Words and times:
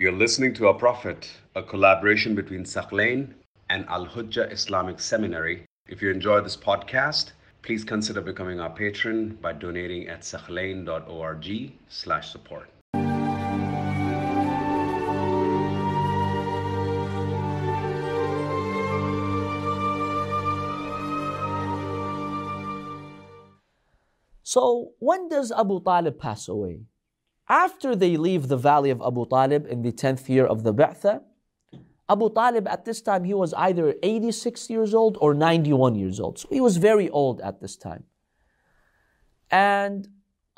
You're 0.00 0.12
listening 0.12 0.54
to 0.54 0.68
Our 0.68 0.74
Prophet, 0.74 1.28
a 1.56 1.62
collaboration 1.64 2.36
between 2.36 2.62
Thaqlain 2.62 3.34
and 3.68 3.84
Al 3.88 4.06
Hujjah 4.06 4.52
Islamic 4.52 5.00
Seminary. 5.00 5.66
If 5.88 6.00
you 6.00 6.12
enjoy 6.12 6.40
this 6.40 6.56
podcast, 6.56 7.32
please 7.62 7.82
consider 7.82 8.20
becoming 8.20 8.60
our 8.60 8.70
patron 8.70 9.36
by 9.42 9.54
donating 9.54 10.06
at 10.06 10.20
thaqlain.org 10.20 11.72
slash 11.88 12.30
support. 12.30 12.70
So, 24.44 24.92
when 25.00 25.28
does 25.28 25.50
Abu 25.50 25.82
Talib 25.82 26.20
pass 26.20 26.46
away? 26.46 26.82
After 27.48 27.96
they 27.96 28.16
leave 28.16 28.48
the 28.48 28.56
valley 28.56 28.90
of 28.90 29.00
Abu 29.00 29.26
Talib 29.26 29.66
in 29.66 29.82
the 29.82 29.92
10th 29.92 30.28
year 30.28 30.46
of 30.46 30.62
the 30.64 30.74
Ba'tha, 30.74 31.22
Abu 32.10 32.30
Talib 32.32 32.66
at 32.68 32.84
this 32.84 33.00
time 33.00 33.24
he 33.24 33.34
was 33.34 33.54
either 33.54 33.94
86 34.02 34.70
years 34.70 34.94
old 34.94 35.16
or 35.20 35.34
91 35.34 35.94
years 35.94 36.20
old. 36.20 36.38
So 36.38 36.48
he 36.50 36.60
was 36.60 36.76
very 36.76 37.08
old 37.10 37.40
at 37.40 37.60
this 37.60 37.76
time. 37.76 38.04
And 39.50 40.08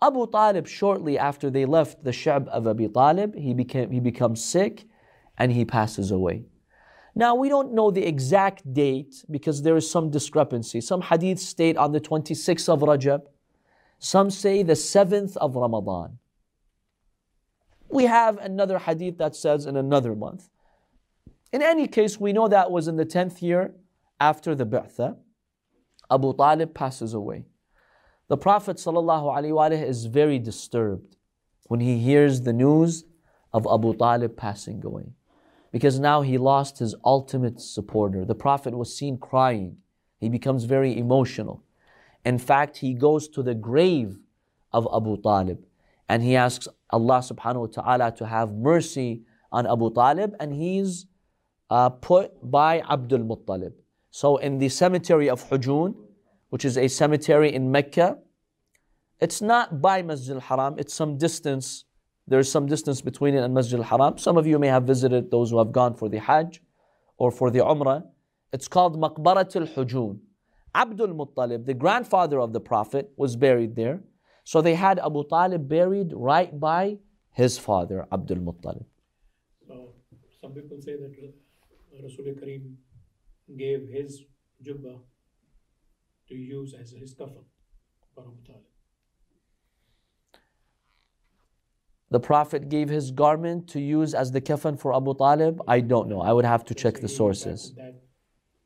Abu 0.02 0.26
Talib, 0.30 0.66
shortly 0.66 1.18
after 1.18 1.50
they 1.50 1.64
left 1.64 2.02
the 2.02 2.10
Sha'b 2.10 2.48
of 2.48 2.66
Abu 2.66 2.88
Talib, 2.88 3.34
he, 3.36 3.54
became, 3.54 3.90
he 3.90 4.00
becomes 4.00 4.44
sick 4.44 4.86
and 5.38 5.52
he 5.52 5.64
passes 5.64 6.10
away. 6.10 6.44
Now, 7.14 7.34
we 7.34 7.48
don't 7.48 7.74
know 7.74 7.90
the 7.90 8.06
exact 8.06 8.72
date 8.72 9.24
because 9.30 9.62
there 9.62 9.76
is 9.76 9.90
some 9.90 10.10
discrepancy. 10.10 10.80
Some 10.80 11.02
hadiths 11.02 11.40
state 11.40 11.76
on 11.76 11.92
the 11.92 12.00
26th 12.00 12.68
of 12.68 12.80
Rajab, 12.80 13.22
some 13.98 14.30
say 14.30 14.62
the 14.62 14.74
7th 14.74 15.36
of 15.36 15.56
Ramadan. 15.56 16.18
We 17.90 18.04
have 18.04 18.38
another 18.38 18.78
hadith 18.78 19.18
that 19.18 19.34
says 19.34 19.66
in 19.66 19.76
another 19.76 20.14
month. 20.14 20.48
In 21.52 21.62
any 21.62 21.88
case, 21.88 22.20
we 22.20 22.32
know 22.32 22.46
that 22.48 22.70
was 22.70 22.86
in 22.86 22.96
the 22.96 23.06
10th 23.06 23.42
year 23.42 23.74
after 24.20 24.54
the 24.54 24.64
Ba'tha. 24.64 25.16
Abu 26.10 26.34
Talib 26.36 26.74
passes 26.74 27.14
away. 27.14 27.44
The 28.28 28.36
Prophet 28.36 28.76
ﷺ 28.76 29.82
is 29.82 30.06
very 30.06 30.38
disturbed 30.38 31.16
when 31.64 31.80
he 31.80 31.98
hears 31.98 32.42
the 32.42 32.52
news 32.52 33.04
of 33.52 33.66
Abu 33.66 33.94
Talib 33.96 34.36
passing 34.36 34.84
away. 34.84 35.12
Because 35.72 35.98
now 35.98 36.22
he 36.22 36.38
lost 36.38 36.78
his 36.78 36.94
ultimate 37.04 37.60
supporter. 37.60 38.24
The 38.24 38.34
Prophet 38.34 38.76
was 38.76 38.96
seen 38.96 39.18
crying. 39.18 39.78
He 40.18 40.28
becomes 40.28 40.64
very 40.64 40.96
emotional. 40.96 41.64
In 42.24 42.38
fact, 42.38 42.78
he 42.78 42.94
goes 42.94 43.28
to 43.28 43.42
the 43.42 43.54
grave 43.54 44.18
of 44.72 44.86
Abu 44.94 45.20
Talib 45.20 45.64
and 46.10 46.24
he 46.24 46.34
asks 46.34 46.66
Allah 46.90 47.18
subhanahu 47.30 47.60
wa 47.66 47.72
ta'ala 47.78 48.12
to 48.16 48.26
have 48.26 48.52
mercy 48.52 49.22
on 49.52 49.64
Abu 49.74 49.94
Talib 49.94 50.34
and 50.40 50.52
he's 50.52 51.06
uh, 51.70 51.88
put 51.88 52.32
by 52.50 52.80
Abdul 52.80 53.20
Muttalib. 53.20 53.74
So 54.10 54.38
in 54.38 54.58
the 54.58 54.68
cemetery 54.68 55.30
of 55.30 55.48
Hujun, 55.48 55.94
which 56.48 56.64
is 56.64 56.76
a 56.76 56.88
cemetery 56.88 57.54
in 57.54 57.70
Mecca, 57.70 58.18
it's 59.20 59.40
not 59.40 59.80
by 59.80 60.02
Masjid 60.02 60.34
al-Haram, 60.34 60.74
it's 60.78 60.92
some 60.92 61.16
distance. 61.16 61.84
There's 62.26 62.50
some 62.50 62.66
distance 62.66 63.00
between 63.00 63.36
it 63.36 63.44
and 63.44 63.54
Masjid 63.54 63.78
al-Haram. 63.78 64.18
Some 64.18 64.36
of 64.36 64.48
you 64.48 64.58
may 64.58 64.66
have 64.66 64.82
visited 64.82 65.30
those 65.30 65.50
who 65.50 65.58
have 65.58 65.70
gone 65.70 65.94
for 65.94 66.08
the 66.08 66.18
Hajj 66.18 66.60
or 67.18 67.30
for 67.30 67.52
the 67.52 67.60
Umrah. 67.60 68.02
It's 68.52 68.66
called 68.66 69.00
Maqbarat 69.00 69.54
al-Hujun. 69.54 70.18
Abdul 70.74 71.14
Muttalib, 71.20 71.66
the 71.66 71.74
grandfather 71.74 72.40
of 72.40 72.52
the 72.52 72.60
Prophet, 72.60 73.12
was 73.16 73.36
buried 73.36 73.76
there. 73.76 74.00
So 74.44 74.60
they 74.60 74.74
had 74.74 74.98
Abu 74.98 75.24
Talib 75.28 75.68
buried 75.68 76.12
right 76.14 76.58
by 76.58 76.98
his 77.32 77.58
father, 77.58 78.06
Abdul 78.12 78.38
Muttalib. 78.38 78.84
So 79.66 79.94
some 80.40 80.52
people 80.52 80.80
say 80.80 80.96
that 80.96 81.14
Rasul 82.02 82.24
Kareem 82.40 82.74
gave 83.56 83.88
his 83.88 84.22
jubba 84.64 84.98
to 86.28 86.34
use 86.34 86.74
as 86.74 86.90
his 86.92 87.14
kafan 87.14 87.44
for 88.14 88.22
Abu 88.22 88.36
Talib. 88.46 88.62
The 92.10 92.20
Prophet 92.20 92.68
gave 92.68 92.88
his 92.88 93.12
garment 93.12 93.68
to 93.68 93.80
use 93.80 94.14
as 94.14 94.32
the 94.32 94.40
kafan 94.40 94.78
for 94.78 94.94
Abu 94.94 95.14
Talib? 95.14 95.62
I 95.68 95.80
don't 95.80 96.08
know. 96.08 96.20
I 96.20 96.32
would 96.32 96.44
have 96.44 96.64
to 96.64 96.74
check 96.74 97.00
the 97.00 97.08
sources. 97.08 97.72
That, 97.76 97.84
that 97.84 98.02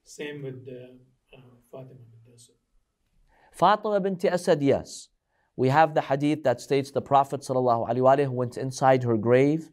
same 0.05 0.43
with 0.43 0.65
the 0.65 0.99
Fatima 1.71 2.01
bint 2.11 2.35
Asad. 2.35 2.55
Fatima 3.53 4.01
bint 4.01 4.25
Asad, 4.25 4.63
yes. 4.63 5.09
We 5.57 5.69
have 5.69 5.95
the 5.95 6.01
hadith 6.01 6.43
that 6.45 6.61
states 6.61 6.91
the 6.91 7.01
Prophet 7.01 7.41
ﷺ 7.43 8.29
went 8.31 8.57
inside 8.57 9.05
her 9.05 9.17
grave 9.17 9.71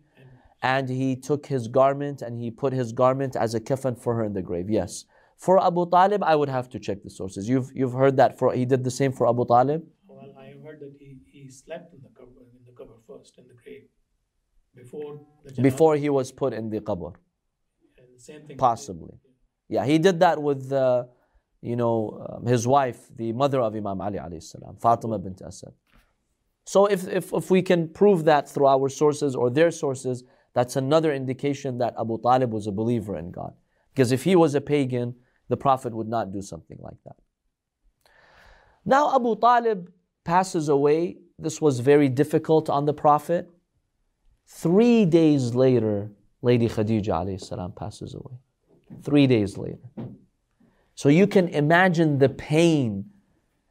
and 0.61 0.87
he 0.89 1.15
took 1.15 1.47
his 1.47 1.67
garment 1.67 2.21
and 2.21 2.39
he 2.39 2.51
put 2.51 2.71
his 2.73 2.91
garment 2.91 3.35
as 3.35 3.55
a 3.55 3.59
kafan 3.59 3.97
for 3.99 4.15
her 4.15 4.23
in 4.23 4.33
the 4.33 4.43
grave. 4.43 4.69
Yes. 4.69 5.05
For 5.37 5.63
Abu 5.63 5.89
Talib, 5.89 6.23
I 6.23 6.35
would 6.35 6.49
have 6.49 6.69
to 6.69 6.79
check 6.79 7.01
the 7.03 7.09
sources. 7.09 7.49
You've, 7.49 7.71
you've 7.73 7.93
heard 7.93 8.15
that 8.17 8.37
for 8.37 8.53
he 8.53 8.65
did 8.65 8.83
the 8.83 8.91
same 8.91 9.11
for 9.11 9.27
Abu 9.27 9.43
Talib? 9.45 9.83
Well, 10.07 10.35
I 10.39 10.53
heard 10.63 10.79
that 10.81 10.93
he, 10.99 11.17
he 11.25 11.49
slept 11.49 11.93
in 11.95 12.01
the 12.01 12.09
cover 12.09 12.41
in 12.53 12.63
the 12.65 12.73
cover 12.77 12.93
first 13.07 13.39
in 13.39 13.47
the 13.47 13.55
grave 13.55 13.85
before 14.75 15.19
the 15.43 15.61
before 15.61 15.95
he 15.95 16.09
was 16.09 16.31
put 16.31 16.53
in 16.53 16.69
the 16.69 16.79
qabr. 16.79 17.13
same 18.17 18.45
thing. 18.45 18.57
Possibly. 18.57 19.15
Yeah, 19.67 19.85
he 19.85 19.97
did 19.97 20.19
that 20.19 20.39
with 20.41 20.71
uh, 20.71 21.05
you 21.61 21.75
know, 21.75 22.27
um, 22.29 22.45
his 22.45 22.67
wife, 22.67 23.07
the 23.15 23.31
mother 23.33 23.61
of 23.61 23.75
Imam 23.75 24.01
Ali 24.01 24.17
alayhi 24.17 24.43
salam, 24.43 24.75
Fatima 24.77 25.19
bint 25.19 25.41
Asad. 25.41 25.73
So 26.65 26.85
if, 26.85 27.07
if, 27.07 27.33
if 27.33 27.51
we 27.51 27.61
can 27.61 27.87
prove 27.87 28.25
that 28.25 28.49
through 28.49 28.67
our 28.67 28.89
sources 28.89 29.35
or 29.35 29.49
their 29.49 29.71
sources, 29.71 30.23
that's 30.53 30.75
another 30.75 31.13
indication 31.13 31.77
that 31.79 31.95
Abu 31.99 32.21
Talib 32.21 32.51
was 32.51 32.67
a 32.67 32.71
believer 32.71 33.17
in 33.17 33.31
God. 33.31 33.53
Because 33.93 34.11
if 34.11 34.23
he 34.23 34.35
was 34.35 34.55
a 34.55 34.61
pagan, 34.61 35.15
the 35.49 35.57
Prophet 35.57 35.93
would 35.93 36.07
not 36.07 36.31
do 36.31 36.41
something 36.41 36.77
like 36.81 36.97
that. 37.05 37.15
Now 38.85 39.15
Abu 39.15 39.35
Talib 39.35 39.91
passes 40.23 40.69
away. 40.69 41.17
This 41.37 41.61
was 41.61 41.79
very 41.79 42.09
difficult 42.09 42.69
on 42.69 42.85
the 42.85 42.93
Prophet. 42.93 43.49
Three 44.47 45.05
days 45.05 45.55
later, 45.55 46.11
Lady 46.41 46.67
Khadija 46.67 47.39
salam 47.39 47.71
passes 47.71 48.13
away. 48.13 48.37
Three 49.03 49.27
days 49.27 49.57
later. 49.57 49.79
So 51.01 51.09
you 51.09 51.25
can 51.25 51.47
imagine 51.47 52.19
the 52.19 52.29
pain 52.29 53.05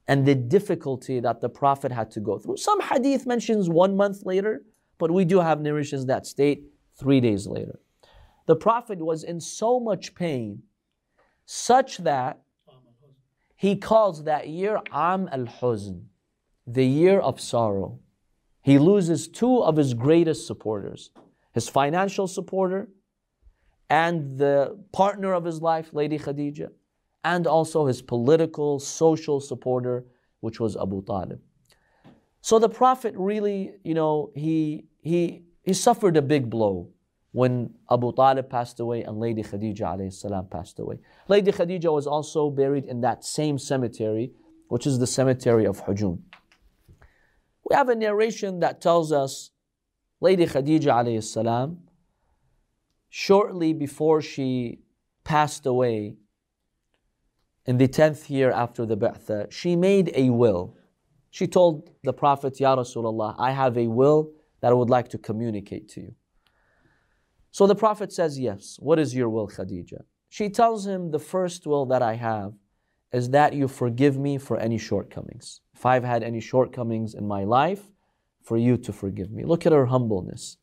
and 0.08 0.26
the 0.26 0.34
difficulty 0.34 1.20
that 1.20 1.41
the 1.41 1.48
Prophet 1.48 1.92
had 1.92 2.10
to 2.10 2.18
go 2.18 2.41
through. 2.41 2.56
Some 2.56 2.80
hadith 2.80 3.24
mentions 3.24 3.70
one 3.70 3.96
month 3.96 4.26
later, 4.26 4.64
but 4.98 5.12
we 5.12 5.24
do 5.24 5.38
have 5.38 5.60
narrations 5.60 6.06
that 6.06 6.26
state 6.26 6.64
three 6.98 7.20
days 7.20 7.46
later. 7.46 7.78
The 8.46 8.56
Prophet 8.56 8.98
was 8.98 9.22
in 9.22 9.38
so 9.41 9.78
much 9.78 10.16
pain, 10.16 10.64
such 11.46 11.98
that 11.98 12.41
he 13.54 13.76
calls 13.76 14.24
that 14.24 14.48
year 14.48 14.80
Aam 14.92 15.28
al-Huzn, 15.30 16.06
the 16.66 16.84
year 16.84 17.20
of 17.20 17.41
sorrow. 17.41 18.00
He 18.60 18.76
loses 18.76 19.28
two 19.28 19.62
of 19.62 19.76
his 19.76 19.94
greatest 19.94 20.48
supporters 20.48 21.12
his 21.52 21.68
financial 21.68 22.26
supporter 22.26 22.88
and 23.88 24.36
the 24.36 24.76
partner 24.91 25.32
of 25.32 25.44
his 25.44 25.62
life, 25.62 25.91
Lady 25.92 26.18
Khadija 26.18 26.70
and 27.25 27.47
also 27.47 27.86
his 27.86 28.00
political, 28.03 28.78
social 28.78 29.41
supporter, 29.41 30.04
which 30.41 30.58
was 30.58 30.76
Abu 30.76 31.03
Talib. 31.04 31.41
So 32.41 32.58
the 32.58 32.69
Prophet 32.69 33.14
really, 33.16 33.72
you 33.84 33.94
know, 33.94 34.31
he, 34.34 34.86
he, 35.03 35.42
he 35.62 35.75
suffered 35.75 36.16
a 36.16 36.22
big 36.22 36.48
blow 36.48 36.88
when 37.32 37.75
Abu 37.91 38.12
Talib 38.12 38.48
passed 38.48 38.80
away 38.80 39.03
and 39.03 39.20
Lady 39.20 39.42
Khadija 39.42 40.12
salam 40.12 40.47
passed 40.47 40.78
away. 40.78 40.98
Lady 41.28 41.53
Khadija 41.53 41.92
was 41.92 42.06
also 42.06 42.50
buried 42.50 42.86
in 42.86 43.03
that 43.03 43.25
same 43.25 43.59
cemetery, 43.59 44.32
which 44.69 44.86
is 44.86 44.98
the 44.98 45.06
cemetery 45.06 45.66
of 45.66 45.84
Hujun. 45.84 46.19
We 47.69 47.76
have 47.76 47.88
a 47.88 47.94
narration 47.94 48.60
that 48.60 48.80
tells 48.80 49.12
us 49.12 49.50
Lady 50.20 50.47
Khadija 50.47 51.22
salam, 51.22 51.78
shortly 53.10 53.72
before 53.72 54.22
she 54.22 54.80
passed 55.22 55.66
away, 55.66 56.16
in 57.66 57.78
the 57.78 57.89
10th 57.89 58.30
year 58.30 58.51
after 58.51 58.86
the 58.86 58.97
Ba'tha, 58.97 59.51
she 59.51 59.77
made 59.77 60.10
a 60.15 60.30
will. 60.30 60.77
She 61.30 61.47
told 61.47 61.91
the 62.03 62.12
Prophet, 62.12 62.59
Ya 62.59 62.74
Rasulullah, 62.77 63.34
I 63.39 63.53
have 63.53 63.77
a 63.78 63.86
will 63.86 64.33
that 64.60 64.71
I 64.71 64.74
would 64.74 64.91
like 64.91 65.09
to 65.10 65.18
communicate 65.18 65.89
to 65.91 66.01
you. 66.01 66.15
So 67.53 67.66
the 67.66 67.74
Prophet 67.74 68.12
says, 68.12 68.39
Yes. 68.39 68.77
What 68.80 68.98
is 68.98 69.15
your 69.15 69.28
will, 69.28 69.48
Khadija? 69.48 70.03
She 70.28 70.48
tells 70.48 70.86
him, 70.86 71.10
The 71.10 71.18
first 71.18 71.66
will 71.66 71.86
that 71.86 72.03
I 72.03 72.15
have 72.15 72.54
is 73.12 73.30
that 73.30 73.54
you 73.54 73.68
forgive 73.68 74.16
me 74.18 74.39
for 74.39 74.57
any 74.59 74.78
shortcomings. 74.78 75.60
If 75.74 75.84
I've 75.84 76.04
had 76.04 76.22
any 76.22 76.41
shortcomings 76.41 77.15
in 77.15 77.27
my 77.27 77.45
life, 77.45 77.83
for 78.42 78.57
you 78.57 78.77
to 78.77 78.92
forgive 78.92 79.30
me. 79.30 79.45
Look 79.45 79.66
at 79.66 79.72
her 79.72 79.86
humbleness. 79.86 80.57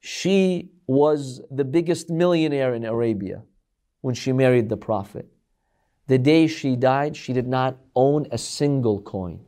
She 0.00 0.70
was 0.86 1.40
the 1.50 1.64
biggest 1.64 2.10
millionaire 2.10 2.74
in 2.74 2.84
Arabia 2.84 3.42
when 4.00 4.14
she 4.14 4.32
married 4.32 4.68
the 4.68 4.76
Prophet. 4.76 5.26
The 6.06 6.18
day 6.18 6.46
she 6.46 6.76
died, 6.76 7.16
she 7.16 7.32
did 7.32 7.48
not 7.48 7.76
own 7.94 8.26
a 8.30 8.38
single 8.38 9.00
coin 9.00 9.40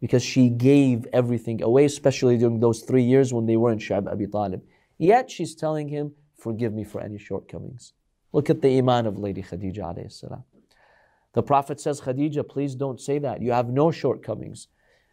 because 0.00 0.22
she 0.22 0.50
gave 0.50 1.06
everything 1.12 1.62
away, 1.62 1.86
especially 1.86 2.36
during 2.36 2.60
those 2.60 2.82
three 2.82 3.02
years 3.02 3.32
when 3.32 3.46
they 3.46 3.56
were 3.56 3.72
in 3.72 3.78
Sha'b 3.78 4.10
Abi 4.10 4.26
Talib. 4.26 4.62
Yet 4.98 5.30
she's 5.30 5.54
telling 5.54 5.88
him, 5.88 6.12
Forgive 6.36 6.74
me 6.74 6.84
for 6.84 7.00
any 7.00 7.16
shortcomings. 7.16 7.94
Look 8.32 8.50
at 8.50 8.60
the 8.60 8.76
iman 8.76 9.06
of 9.06 9.16
Lady 9.16 9.42
Khadija. 9.42 10.42
The 11.32 11.42
Prophet 11.42 11.80
says, 11.80 12.02
Khadija, 12.02 12.46
please 12.46 12.74
don't 12.74 13.00
say 13.00 13.18
that. 13.20 13.40
You 13.40 13.52
have 13.52 13.70
no 13.70 13.90
shortcomings. 13.90 14.68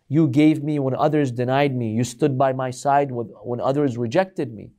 You 0.09 0.27
gave 0.27 0.61
me 0.61 0.77
when 0.77 0.93
others 0.93 1.31
denied 1.31 1.73
me. 1.73 1.93
You 1.93 2.03
stood 2.03 2.37
by 2.37 2.51
my 2.51 2.69
side 2.69 3.11
when 3.11 3.61
others 3.61 3.97
rejected 3.97 4.53
me. 4.53 4.71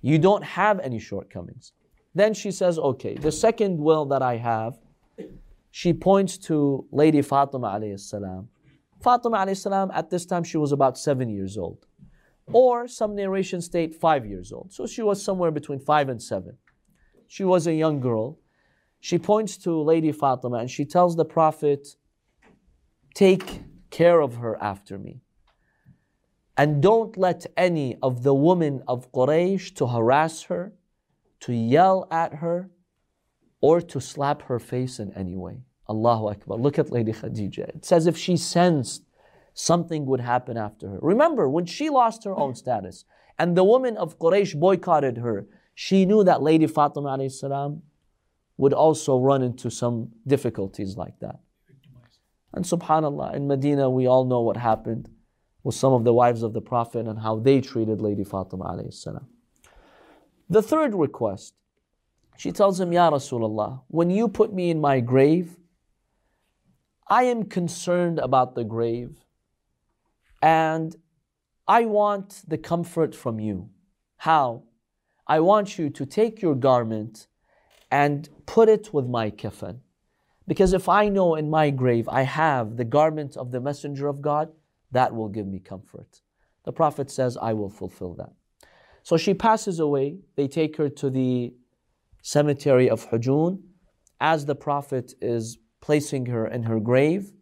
You 0.00 0.18
don't 0.18 0.42
have 0.42 0.80
any 0.80 0.98
shortcomings. 0.98 1.72
Then 2.16 2.34
she 2.34 2.50
says, 2.50 2.78
Okay, 2.78 3.14
the 3.14 3.30
second 3.30 3.78
will 3.78 4.06
that 4.06 4.22
I 4.22 4.38
have, 4.38 4.78
she 5.70 5.92
points 5.92 6.38
to 6.38 6.86
Lady 6.92 7.22
Fatima 7.22 7.68
alayhi 7.68 7.98
salam. 7.98 8.48
Fatima 9.02 9.38
alayhi 9.38 9.56
salam, 9.56 9.90
at 9.92 10.08
this 10.10 10.24
time, 10.24 10.44
she 10.44 10.56
was 10.56 10.72
about 10.72 10.96
seven 10.96 11.28
years 11.28 11.58
old. 11.58 11.86
Or 12.52 12.86
some 12.86 13.14
narrations 13.16 13.64
state 13.66 13.94
five 13.94 14.26
years 14.26 14.52
old. 14.52 14.72
So 14.72 14.86
she 14.86 15.02
was 15.02 15.22
somewhere 15.22 15.50
between 15.50 15.80
five 15.80 16.08
and 16.08 16.22
seven. 16.22 16.58
She 17.26 17.44
was 17.44 17.66
a 17.66 17.74
young 17.74 18.00
girl. 18.00 18.38
She 19.00 19.18
points 19.18 19.56
to 19.58 19.82
Lady 19.82 20.12
Fatima 20.12 20.58
and 20.58 20.70
she 20.70 20.84
tells 20.84 21.16
the 21.16 21.24
Prophet, 21.24 21.96
Take 23.14 23.62
care 23.90 24.20
of 24.20 24.36
her 24.36 24.60
after 24.62 24.98
me. 24.98 25.20
And 26.56 26.82
don't 26.82 27.16
let 27.16 27.46
any 27.56 27.96
of 28.02 28.22
the 28.22 28.34
women 28.34 28.82
of 28.86 29.10
Quraysh 29.10 29.74
to 29.76 29.86
harass 29.88 30.42
her, 30.44 30.72
to 31.40 31.52
yell 31.52 32.06
at 32.10 32.34
her, 32.34 32.70
or 33.68 33.80
to 33.80 33.98
slap 33.98 34.42
her 34.42 34.58
face 34.58 34.98
in 34.98 35.10
any 35.14 35.34
way. 35.34 35.56
Allahu 35.88 36.28
Akbar. 36.28 36.58
Look 36.58 36.78
at 36.78 36.90
Lady 36.90 37.12
Khadija. 37.12 37.66
It 37.76 37.84
says 37.90 38.06
if 38.06 38.16
she 38.24 38.36
sensed 38.36 39.02
something 39.54 40.04
would 40.04 40.20
happen 40.20 40.58
after 40.58 40.86
her. 40.90 40.98
Remember, 41.00 41.48
when 41.48 41.64
she 41.64 41.88
lost 41.88 42.24
her 42.24 42.36
own 42.36 42.54
status 42.54 43.06
and 43.38 43.56
the 43.56 43.64
women 43.64 43.96
of 43.96 44.18
Quraysh 44.18 44.60
boycotted 44.60 45.16
her, 45.16 45.46
she 45.74 46.04
knew 46.04 46.22
that 46.24 46.42
Lady 46.42 46.66
Fatima 46.66 47.30
salam 47.30 47.82
would 48.58 48.74
also 48.74 49.18
run 49.18 49.42
into 49.42 49.70
some 49.70 50.10
difficulties 50.26 50.98
like 50.98 51.18
that. 51.20 51.38
And 52.52 52.66
subhanAllah, 52.66 53.34
in 53.34 53.48
Medina, 53.48 53.88
we 53.88 54.06
all 54.06 54.26
know 54.26 54.42
what 54.42 54.58
happened 54.58 55.08
with 55.62 55.74
some 55.74 55.94
of 55.94 56.04
the 56.04 56.12
wives 56.12 56.42
of 56.42 56.52
the 56.52 56.60
Prophet 56.60 57.06
and 57.06 57.18
how 57.18 57.38
they 57.38 57.62
treated 57.62 58.02
Lady 58.02 58.24
Fatima. 58.24 58.68
The 60.50 60.62
third 60.62 60.94
request, 60.94 61.54
she 62.36 62.52
tells 62.52 62.80
him, 62.80 62.92
Ya 62.92 63.10
Rasulullah, 63.10 63.82
when 63.88 64.10
you 64.10 64.28
put 64.28 64.52
me 64.52 64.70
in 64.70 64.80
my 64.80 65.00
grave, 65.00 65.56
I 67.08 67.24
am 67.24 67.44
concerned 67.44 68.18
about 68.18 68.54
the 68.54 68.64
grave 68.64 69.24
and 70.42 70.96
I 71.66 71.84
want 71.84 72.42
the 72.46 72.58
comfort 72.58 73.14
from 73.14 73.38
you. 73.38 73.70
How? 74.16 74.64
I 75.26 75.40
want 75.40 75.78
you 75.78 75.90
to 75.90 76.06
take 76.06 76.42
your 76.42 76.54
garment 76.54 77.26
and 77.90 78.28
put 78.46 78.68
it 78.68 78.92
with 78.92 79.06
my 79.06 79.30
kafan. 79.30 79.78
Because 80.46 80.72
if 80.72 80.88
I 80.88 81.08
know 81.08 81.34
in 81.36 81.48
my 81.48 81.70
grave 81.70 82.08
I 82.08 82.22
have 82.22 82.76
the 82.76 82.84
garment 82.84 83.36
of 83.36 83.50
the 83.50 83.60
Messenger 83.60 84.08
of 84.08 84.20
God, 84.20 84.50
that 84.92 85.14
will 85.14 85.28
give 85.28 85.46
me 85.46 85.58
comfort. 85.58 86.20
The 86.64 86.72
Prophet 86.72 87.10
says, 87.10 87.36
I 87.40 87.52
will 87.52 87.70
fulfill 87.70 88.14
that. 88.14 88.32
So 89.02 89.16
she 89.16 89.34
passes 89.34 89.80
away. 89.80 90.18
They 90.36 90.48
take 90.48 90.76
her 90.76 90.88
to 90.88 91.10
the 91.10 91.54
cemetery 92.24 92.88
of 92.88 93.10
Hujun. 93.10 93.60
As 94.18 94.46
the 94.46 94.54
Prophet 94.54 95.12
is 95.20 95.58
placing 95.82 96.26
her 96.26 96.46
in 96.46 96.62
her 96.62 96.80
grave, 96.80 97.32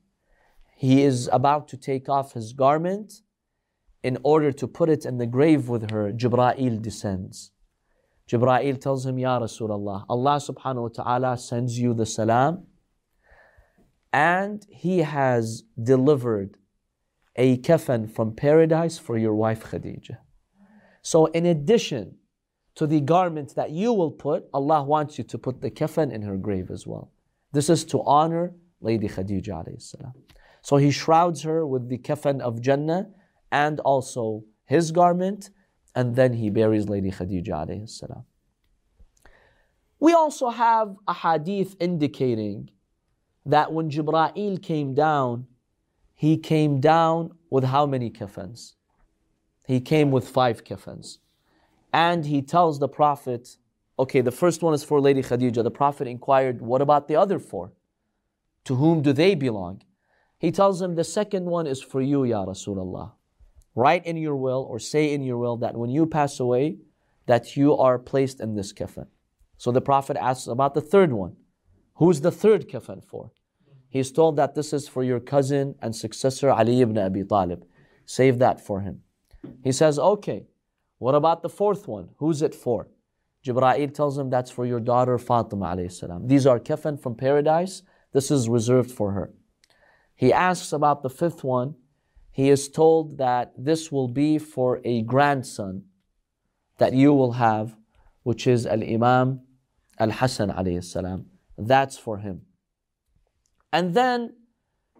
he 0.76 1.02
is 1.02 1.30
about 1.32 1.68
to 1.68 1.76
take 1.76 2.08
off 2.08 2.32
his 2.32 2.52
garment 2.52 3.20
in 4.02 4.18
order 4.24 4.50
to 4.50 4.66
put 4.66 4.88
it 4.88 5.06
in 5.06 5.18
the 5.18 5.26
grave 5.26 5.68
with 5.68 5.90
her. 5.92 6.10
Jibra'il 6.12 6.82
descends. 6.82 7.52
Jibra'il 8.28 8.80
tells 8.80 9.06
him, 9.06 9.20
Ya 9.20 9.38
Rasulullah, 9.38 10.04
Allah 10.08 10.36
subhanahu 10.36 10.82
wa 10.82 10.88
ta'ala 10.88 11.38
sends 11.38 11.78
you 11.78 11.94
the 11.94 12.06
salam 12.06 12.66
and 14.12 14.66
He 14.68 14.98
has 14.98 15.62
delivered 15.80 16.58
a 17.36 17.58
kafan 17.58 18.10
from 18.10 18.34
paradise 18.34 18.98
for 18.98 19.16
your 19.16 19.34
wife 19.34 19.64
Khadija. 19.64 20.18
So, 21.02 21.26
in 21.26 21.46
addition 21.46 22.16
to 22.74 22.86
the 22.86 23.00
garment 23.00 23.54
that 23.54 23.70
you 23.70 23.92
will 23.92 24.10
put, 24.10 24.48
Allah 24.54 24.82
wants 24.82 25.18
you 25.18 25.24
to 25.24 25.38
put 25.38 25.60
the 25.60 25.70
kafan 25.70 26.12
in 26.12 26.22
her 26.22 26.36
grave 26.36 26.70
as 26.70 26.86
well. 26.86 27.10
This 27.52 27.68
is 27.68 27.84
to 27.86 28.02
honor 28.02 28.54
Lady 28.80 29.08
Khadija. 29.08 30.12
So 30.62 30.76
he 30.76 30.90
shrouds 30.90 31.42
her 31.42 31.66
with 31.66 31.88
the 31.88 31.98
kafan 31.98 32.40
of 32.40 32.60
Jannah 32.60 33.08
and 33.50 33.80
also 33.80 34.44
his 34.64 34.90
garment, 34.90 35.50
and 35.94 36.16
then 36.16 36.32
he 36.32 36.48
buries 36.48 36.88
Lady 36.88 37.10
Khadija. 37.10 38.24
We 40.00 40.14
also 40.14 40.48
have 40.48 40.96
a 41.06 41.12
hadith 41.12 41.76
indicating 41.78 42.70
that 43.44 43.72
when 43.72 43.90
Jibra'il 43.90 44.62
came 44.62 44.94
down, 44.94 45.46
he 46.14 46.38
came 46.38 46.80
down 46.80 47.32
with 47.50 47.64
how 47.64 47.84
many 47.84 48.10
kafans? 48.10 48.74
He 49.66 49.80
came 49.80 50.10
with 50.10 50.28
five 50.28 50.64
kafans. 50.64 51.18
And 51.92 52.24
he 52.26 52.42
tells 52.42 52.78
the 52.78 52.88
Prophet, 52.88 53.56
okay, 53.98 54.20
the 54.20 54.30
first 54.30 54.62
one 54.62 54.74
is 54.74 54.84
for 54.84 55.00
Lady 55.00 55.22
Khadija. 55.22 55.62
The 55.62 55.70
Prophet 55.70 56.06
inquired, 56.08 56.62
what 56.62 56.80
about 56.80 57.08
the 57.08 57.16
other 57.16 57.38
four? 57.38 57.72
To 58.64 58.76
whom 58.76 59.02
do 59.02 59.12
they 59.12 59.34
belong? 59.34 59.82
He 60.38 60.50
tells 60.50 60.80
him, 60.80 60.94
The 60.94 61.04
second 61.04 61.46
one 61.46 61.66
is 61.66 61.82
for 61.82 62.00
you, 62.00 62.24
Ya 62.24 62.44
Rasulullah. 62.44 63.12
Write 63.74 64.06
in 64.06 64.16
your 64.16 64.36
will 64.36 64.66
or 64.68 64.78
say 64.78 65.12
in 65.12 65.22
your 65.22 65.38
will 65.38 65.56
that 65.58 65.76
when 65.76 65.90
you 65.90 66.06
pass 66.06 66.40
away, 66.40 66.78
that 67.26 67.56
you 67.56 67.76
are 67.76 67.98
placed 67.98 68.40
in 68.40 68.54
this 68.54 68.72
kafan. 68.72 69.06
So 69.56 69.70
the 69.70 69.80
Prophet 69.80 70.16
asks 70.16 70.46
about 70.46 70.74
the 70.74 70.80
third 70.80 71.12
one. 71.12 71.36
Who's 71.94 72.20
the 72.20 72.32
third 72.32 72.68
kafan 72.68 73.04
for? 73.04 73.30
He's 73.88 74.10
told 74.10 74.36
that 74.36 74.54
this 74.54 74.72
is 74.72 74.88
for 74.88 75.04
your 75.04 75.20
cousin 75.20 75.74
and 75.80 75.94
successor 75.94 76.50
Ali 76.50 76.80
ibn 76.80 76.98
Abi 76.98 77.24
Talib. 77.24 77.64
Save 78.04 78.38
that 78.40 78.60
for 78.60 78.80
him. 78.80 79.02
He 79.62 79.70
says, 79.70 79.98
Okay, 79.98 80.46
what 81.02 81.16
about 81.16 81.42
the 81.42 81.48
fourth 81.48 81.88
one? 81.88 82.10
Who's 82.18 82.42
it 82.42 82.54
for? 82.54 82.86
Jibra'il 83.44 83.92
tells 83.92 84.16
him 84.16 84.30
that's 84.30 84.52
for 84.52 84.64
your 84.64 84.78
daughter 84.78 85.18
Fatima. 85.18 85.90
salam. 85.90 86.28
These 86.28 86.46
are 86.46 86.60
kafan 86.60 86.96
from 87.02 87.16
paradise. 87.16 87.82
This 88.12 88.30
is 88.30 88.48
reserved 88.48 88.92
for 88.92 89.10
her. 89.10 89.34
He 90.14 90.32
asks 90.32 90.72
about 90.72 91.02
the 91.02 91.10
fifth 91.10 91.42
one. 91.42 91.74
He 92.30 92.50
is 92.50 92.68
told 92.68 93.18
that 93.18 93.52
this 93.58 93.90
will 93.90 94.06
be 94.06 94.38
for 94.38 94.80
a 94.84 95.02
grandson 95.02 95.86
that 96.78 96.92
you 96.92 97.12
will 97.12 97.32
have, 97.32 97.76
which 98.22 98.46
is 98.46 98.64
Al 98.64 98.84
Imam 98.84 99.40
Al 99.98 100.10
Hassan 100.10 100.50
alayhi 100.50 100.84
salam. 100.84 101.26
That's 101.58 101.98
for 101.98 102.18
him. 102.18 102.42
And 103.72 103.92
then, 103.92 104.34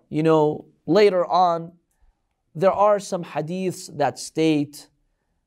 you 0.09 0.25
know, 0.25 0.67
later 0.85 1.25
on, 1.25 1.75
there 2.57 2.73
are 2.73 2.99
some 2.99 3.23
hadiths 3.23 3.97
that 3.97 4.19
state 4.19 4.89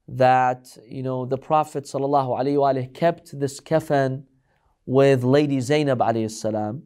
that, 0.07 0.77
you 0.88 1.03
know, 1.03 1.25
the 1.25 1.38
Prophet 1.38 1.85
sallallahu 1.85 2.93
kept 2.93 3.39
this 3.39 3.59
kafan 3.59 4.24
with 4.85 5.24
Lady 5.24 5.59
Zainab 5.59 6.01
salam 6.29 6.83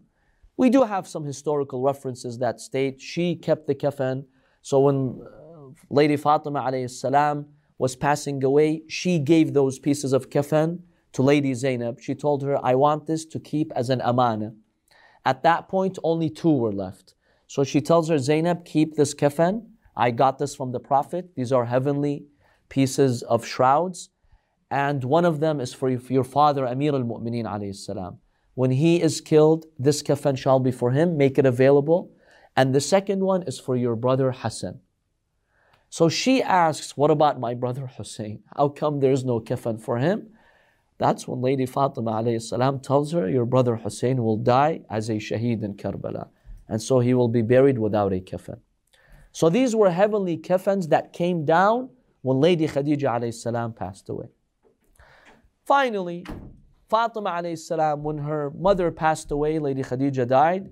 we 0.59 0.69
do 0.69 0.83
have 0.83 1.07
some 1.07 1.23
historical 1.23 1.81
references 1.81 2.37
that 2.39 2.59
state 2.59 2.99
she 2.99 3.33
kept 3.33 3.65
the 3.65 3.73
kafan. 3.73 4.25
So 4.61 4.81
when 4.81 5.21
uh, 5.21 5.69
Lady 5.89 6.17
Fatima 6.17 6.89
salam 6.89 7.45
was 7.77 7.95
passing 7.95 8.43
away, 8.43 8.81
she 8.89 9.19
gave 9.19 9.53
those 9.53 9.79
pieces 9.79 10.11
of 10.11 10.29
kafan 10.29 10.79
to 11.13 11.21
Lady 11.21 11.53
Zainab. 11.53 12.01
She 12.01 12.13
told 12.13 12.43
her, 12.43 12.57
I 12.61 12.75
want 12.75 13.07
this 13.07 13.23
to 13.27 13.39
keep 13.39 13.71
as 13.73 13.89
an 13.89 14.01
amana. 14.01 14.53
At 15.23 15.43
that 15.43 15.69
point, 15.69 15.97
only 16.03 16.29
two 16.29 16.51
were 16.51 16.73
left. 16.73 17.15
So 17.47 17.63
she 17.63 17.79
tells 17.79 18.09
her, 18.09 18.19
Zainab, 18.19 18.65
keep 18.65 18.95
this 18.95 19.13
kafan. 19.13 19.65
I 19.95 20.11
got 20.11 20.39
this 20.39 20.55
from 20.55 20.73
the 20.73 20.79
Prophet. 20.81 21.37
These 21.37 21.53
are 21.53 21.63
heavenly 21.63 22.25
pieces 22.69 23.23
of 23.23 23.45
shrouds. 23.45 24.09
And 24.71 25.03
one 25.03 25.25
of 25.25 25.39
them 25.39 25.59
is 25.59 25.73
for 25.73 25.89
your 25.89 26.23
father, 26.23 26.65
Amir 26.65 26.93
al 26.93 27.03
Mu'mineen. 27.03 28.17
When 28.53 28.71
he 28.71 29.01
is 29.01 29.21
killed, 29.21 29.65
this 29.77 30.03
kafan 30.03 30.37
shall 30.37 30.59
be 30.59 30.71
for 30.71 30.91
him, 30.91 31.17
make 31.17 31.37
it 31.37 31.45
available. 31.45 32.11
And 32.55 32.75
the 32.75 32.81
second 32.81 33.21
one 33.21 33.43
is 33.43 33.59
for 33.59 33.75
your 33.75 33.95
brother 33.95 34.31
Hassan. 34.31 34.79
So 35.89 36.07
she 36.09 36.43
asks, 36.43 36.95
What 36.95 37.09
about 37.09 37.39
my 37.39 37.53
brother 37.53 37.87
Hussein? 37.87 38.43
How 38.55 38.69
come 38.69 38.99
there's 38.99 39.25
no 39.25 39.39
kafan 39.39 39.81
for 39.81 39.97
him? 39.97 40.27
That's 40.97 41.27
when 41.27 41.41
Lady 41.41 41.65
Fatima 41.65 42.39
salam 42.39 42.79
tells 42.79 43.11
her, 43.13 43.29
Your 43.29 43.45
brother 43.45 43.77
Hussein 43.77 44.21
will 44.21 44.37
die 44.37 44.81
as 44.89 45.09
a 45.09 45.13
shaheed 45.13 45.63
in 45.63 45.75
Karbala. 45.75 46.27
And 46.67 46.81
so 46.81 46.99
he 46.99 47.13
will 47.13 47.29
be 47.29 47.41
buried 47.41 47.79
without 47.79 48.13
a 48.13 48.19
kafan. 48.19 48.59
So 49.31 49.49
these 49.49 49.75
were 49.75 49.89
heavenly 49.89 50.37
kafans 50.37 50.89
that 50.89 51.13
came 51.13 51.45
down 51.45 51.89
when 52.21 52.39
Lady 52.39 52.67
Khadija 52.67 53.33
salam 53.33 53.73
passed 53.73 54.09
away. 54.09 54.27
Finally, 55.65 56.25
Fatima 56.89 57.55
salam, 57.55 58.03
when 58.03 58.17
her 58.17 58.51
mother 58.51 58.91
passed 58.91 59.31
away, 59.31 59.59
Lady 59.59 59.83
Khadija 59.83 60.27
died, 60.27 60.69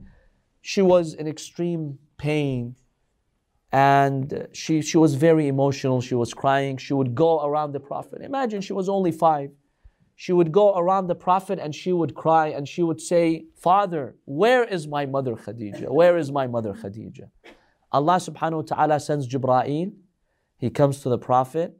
she 0.61 0.81
was 0.81 1.13
in 1.13 1.27
extreme 1.27 1.99
pain. 2.17 2.75
and 3.71 4.47
she, 4.53 4.81
she 4.81 4.97
was 4.97 5.15
very 5.15 5.47
emotional. 5.47 6.01
She 6.01 6.15
was 6.15 6.33
crying. 6.33 6.77
She 6.77 6.93
would 6.93 7.13
go 7.13 7.45
around 7.45 7.73
the 7.73 7.79
Prophet. 7.79 8.21
Imagine 8.21 8.61
she 8.61 8.73
was 8.73 8.87
only 8.87 9.11
five. 9.11 9.51
She 10.15 10.33
would 10.33 10.51
go 10.51 10.75
around 10.75 11.07
the 11.07 11.15
Prophet 11.15 11.59
and 11.59 11.75
she 11.75 11.93
would 11.93 12.15
cry 12.15 12.47
and 12.47 12.67
she 12.67 12.81
would 12.81 12.99
say, 12.99 13.45
Father, 13.55 14.15
where 14.25 14.63
is 14.63 14.87
my 14.87 15.05
mother 15.05 15.35
Khadija? 15.35 15.91
Where 15.91 16.17
is 16.17 16.31
my 16.31 16.47
mother 16.47 16.73
Khadija? 16.73 17.29
Allah 17.91 18.15
subhanahu 18.15 18.55
wa 18.55 18.75
ta'ala 18.75 18.99
sends 18.99 19.27
Jibra'il. 19.27 19.91
He 20.57 20.69
comes 20.69 21.01
to 21.01 21.09
the 21.09 21.17
Prophet 21.17 21.77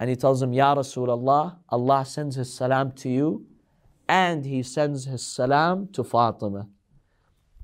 and 0.00 0.08
he 0.10 0.16
tells 0.16 0.42
him, 0.42 0.52
Ya 0.52 0.74
Rasulullah, 0.74 1.58
Allah 1.68 2.04
sends 2.04 2.36
his 2.36 2.52
salam 2.52 2.92
to 2.92 3.08
you 3.08 3.46
and 4.08 4.44
he 4.44 4.62
sends 4.62 5.04
his 5.04 5.26
salam 5.26 5.88
to 5.92 6.04
Fatima. 6.04 6.68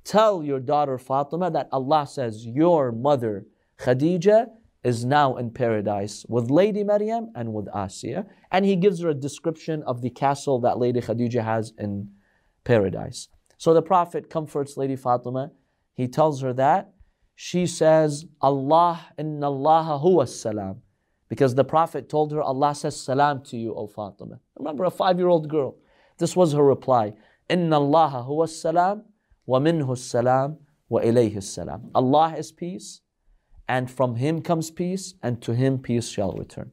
Tell 0.05 0.43
your 0.43 0.61
daughter 0.61 0.99
Fatima 0.99 1.51
that 1.51 1.69
Allah 1.73 2.07
says, 2.07 2.47
Your 2.47 2.93
mother 2.93 3.47
Khadija 3.79 4.49
is 4.83 5.05
now 5.05 5.37
in 5.37 5.51
paradise 5.51 6.27
with 6.29 6.51
Lady 6.51 6.83
Maryam 6.83 7.31
and 7.35 7.53
with 7.53 7.67
Asiya. 7.67 8.27
And 8.51 8.65
he 8.65 8.77
gives 8.77 9.01
her 9.01 9.11
a 9.11 9.15
description 9.15 9.83
of 9.85 10.03
the 10.03 10.11
castle 10.11 10.59
that 10.61 10.79
Lady 10.79 11.01
Khadija 11.01 11.45
has 11.45 11.73
in 11.79 12.11
paradise. 12.65 13.29
So 13.59 13.73
the 13.73 13.83
Prophet 13.83 14.29
comforts 14.29 14.77
Lady 14.77 14.97
Fatima. 14.97 15.53
He 15.95 16.09
tells 16.09 16.43
her 16.43 16.53
that. 16.55 16.93
She 17.35 17.67
says, 17.67 18.27
Allah, 18.41 19.01
inna 19.19 19.47
Allah 19.47 20.01
huwa 20.03 20.29
salam. 20.29 20.83
Because 21.29 21.55
the 21.55 21.65
Prophet 21.65 22.09
told 22.09 22.33
her, 22.33 22.43
Allah 22.43 22.75
says 22.75 23.01
salam 23.01 23.43
to 23.45 23.57
you, 23.57 23.75
O 23.75 23.87
Fatima. 23.87 24.39
Remember, 24.59 24.85
a 24.85 24.91
five 24.91 25.19
year 25.19 25.29
old 25.29 25.49
girl. 25.49 25.77
This 26.19 26.37
was 26.37 26.53
her 26.53 26.63
reply. 26.63 27.15
Inna 27.49 27.77
Allah 27.77 28.25
huwa 28.29 28.49
salam, 28.49 29.05
wa 29.47 29.59
minhu 29.59 29.97
salam, 29.97 30.59
wa 30.89 31.01
ilayhi 31.01 31.43
salam. 31.43 31.91
Allah 31.95 32.35
is 32.37 32.53
peace, 32.53 33.01
and 33.67 33.91
from 33.91 34.17
Him 34.17 34.43
comes 34.43 34.71
peace, 34.71 35.15
and 35.23 35.41
to 35.43 35.55
Him 35.55 35.79
peace 35.79 36.09
shall 36.09 36.33
return. 36.33 36.71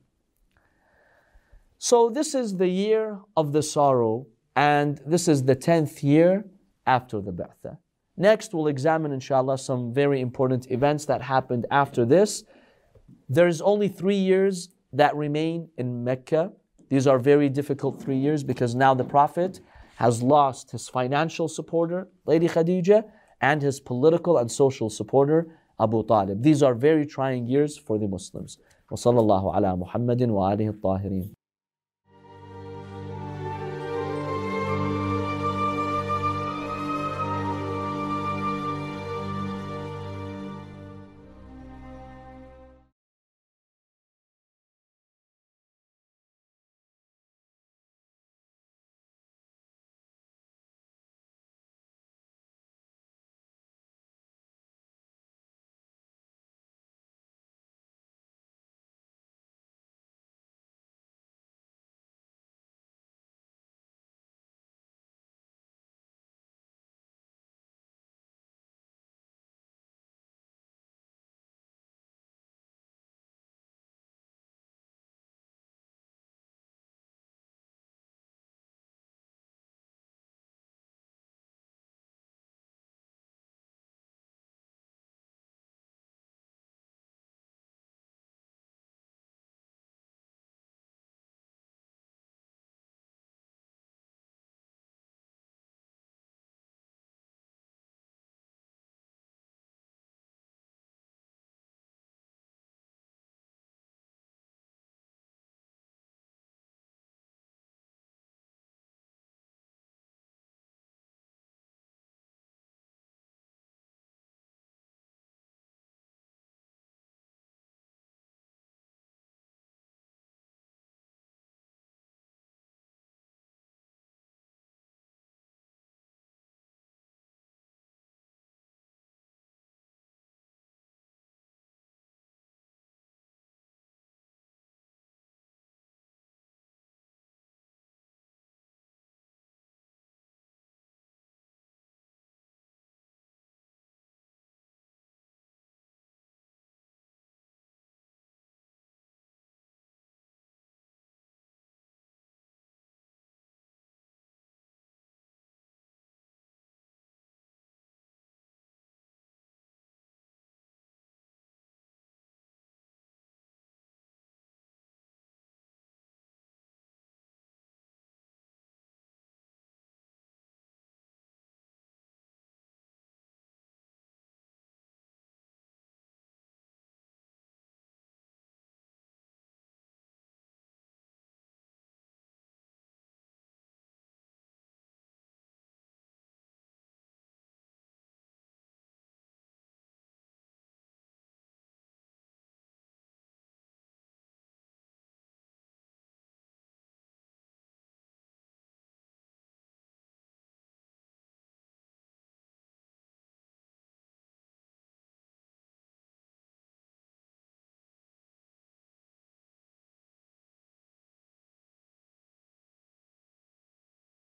So, 1.77 2.09
this 2.09 2.35
is 2.35 2.57
the 2.57 2.67
year 2.67 3.19
of 3.37 3.53
the 3.53 3.63
sorrow, 3.63 4.27
and 4.55 4.99
this 5.05 5.29
is 5.29 5.45
the 5.45 5.55
10th 5.55 6.03
year 6.03 6.45
after 6.85 7.21
the 7.21 7.31
Ba'tha. 7.31 7.77
Next, 8.18 8.54
we'll 8.54 8.68
examine, 8.68 9.12
inshallah, 9.12 9.58
some 9.58 9.92
very 9.92 10.20
important 10.20 10.70
events 10.70 11.04
that 11.06 11.22
happened 11.22 11.66
after 11.70 12.04
this. 12.04 12.44
There's 13.28 13.60
only 13.60 13.88
three 13.88 14.16
years 14.16 14.68
that 14.92 15.16
remain 15.16 15.68
in 15.78 16.04
Mecca. 16.04 16.52
These 16.88 17.06
are 17.06 17.18
very 17.18 17.48
difficult 17.48 18.00
three 18.00 18.18
years 18.18 18.44
because 18.44 18.74
now 18.74 18.94
the 18.94 19.04
Prophet 19.04 19.60
has 19.96 20.22
lost 20.22 20.70
his 20.70 20.88
financial 20.88 21.48
supporter, 21.48 22.08
Lady 22.26 22.48
Khadija, 22.48 23.04
and 23.40 23.60
his 23.62 23.80
political 23.80 24.38
and 24.38 24.50
social 24.50 24.88
supporter, 24.88 25.48
Abu 25.80 26.04
Talib. 26.06 26.42
These 26.42 26.62
are 26.62 26.74
very 26.74 27.06
trying 27.06 27.46
years 27.46 27.76
for 27.76 27.98
the 27.98 28.06
Muslims. 28.06 28.58
وصلى 28.92 29.20
الله 29.20 29.54
على 29.54 29.76
محمد 29.76 30.22
وآله 30.22 30.68
الطاهرين 30.68 31.34